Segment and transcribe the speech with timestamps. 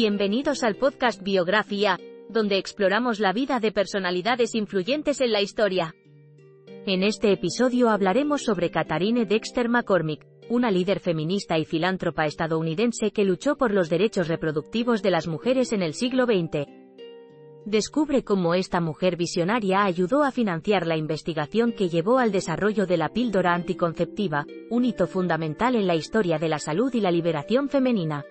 [0.00, 1.98] Bienvenidos al podcast Biografía,
[2.28, 5.92] donde exploramos la vida de personalidades influyentes en la historia.
[6.86, 13.24] En este episodio hablaremos sobre Katharine Dexter McCormick, una líder feminista y filántropa estadounidense que
[13.24, 16.68] luchó por los derechos reproductivos de las mujeres en el siglo XX.
[17.64, 22.98] Descubre cómo esta mujer visionaria ayudó a financiar la investigación que llevó al desarrollo de
[22.98, 27.68] la píldora anticonceptiva, un hito fundamental en la historia de la salud y la liberación
[27.68, 28.24] femenina.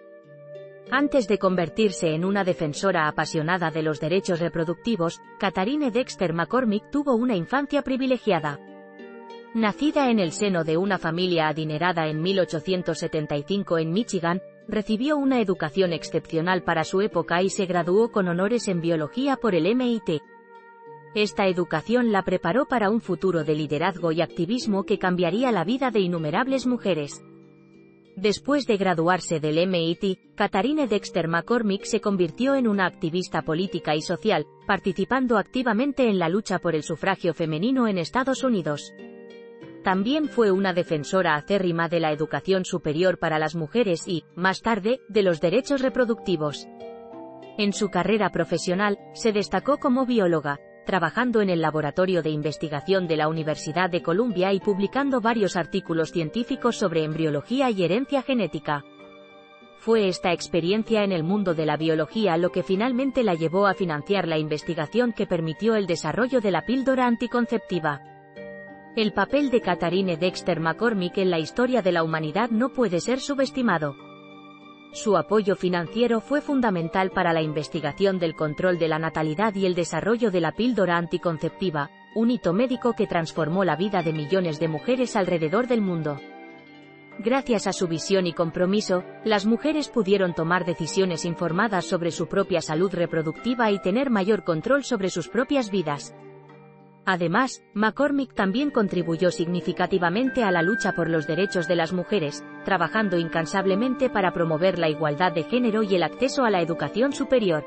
[0.89, 7.13] Antes de convertirse en una defensora apasionada de los derechos reproductivos, Katharine Dexter McCormick tuvo
[7.16, 8.57] una infancia privilegiada.
[9.53, 15.91] Nacida en el seno de una familia adinerada en 1875 en Michigan, recibió una educación
[15.91, 20.22] excepcional para su época y se graduó con honores en biología por el MIT.
[21.16, 25.91] Esta educación la preparó para un futuro de liderazgo y activismo que cambiaría la vida
[25.91, 27.22] de innumerables mujeres.
[28.17, 34.01] Después de graduarse del MIT, Katharine Dexter McCormick se convirtió en una activista política y
[34.01, 38.91] social, participando activamente en la lucha por el sufragio femenino en Estados Unidos.
[39.83, 44.99] También fue una defensora acérrima de la educación superior para las mujeres y, más tarde,
[45.09, 46.67] de los derechos reproductivos.
[47.59, 53.18] En su carrera profesional, se destacó como bióloga, trabajando en el Laboratorio de Investigación de
[53.18, 58.86] la Universidad de Columbia y publicando varios artículos científicos sobre embriología y herencia genética.
[59.80, 63.74] Fue esta experiencia en el mundo de la biología lo que finalmente la llevó a
[63.74, 68.02] financiar la investigación que permitió el desarrollo de la píldora anticonceptiva.
[68.96, 73.19] El papel de Katharine Dexter McCormick en la historia de la humanidad no puede ser
[73.19, 74.06] subestimado.
[74.92, 79.75] Su apoyo financiero fue fundamental para la investigación del control de la natalidad y el
[79.75, 84.68] desarrollo de la píldora anticonceptiva, un hito médico que transformó la vida de millones de
[84.68, 86.20] mujeres alrededor del mundo.
[87.20, 92.62] Gracias a su visión y compromiso, las mujeres pudieron tomar decisiones informadas sobre su propia
[92.62, 96.14] salud reproductiva y tener mayor control sobre sus propias vidas.
[97.09, 103.18] Además, McCormick también contribuyó significativamente a la lucha por los derechos de las mujeres, trabajando
[103.18, 107.66] incansablemente para promover la igualdad de género y el acceso a la educación superior.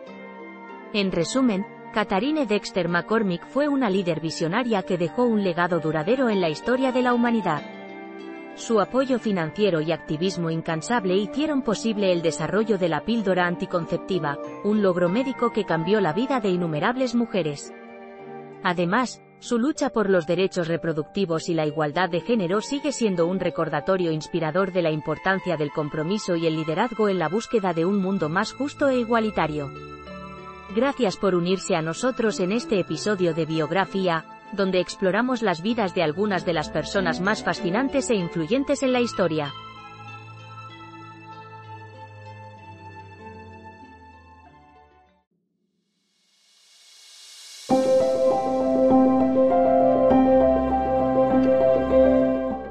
[0.93, 1.65] En resumen,
[1.95, 6.93] Katharine Dexter McCormick fue una líder visionaria que dejó un legado duradero en la historia
[6.93, 7.62] de la humanidad.
[8.57, 14.83] Su apoyo financiero y activismo incansable hicieron posible el desarrollo de la píldora anticonceptiva, un
[14.83, 17.72] logro médico que cambió la vida de innumerables mujeres.
[18.62, 23.41] Además, su lucha por los derechos reproductivos y la igualdad de género sigue siendo un
[23.41, 27.99] recordatorio inspirador de la importancia del compromiso y el liderazgo en la búsqueda de un
[27.99, 29.71] mundo más justo e igualitario.
[30.75, 36.03] Gracias por unirse a nosotros en este episodio de Biografía, donde exploramos las vidas de
[36.03, 39.53] algunas de las personas más fascinantes e influyentes en la historia.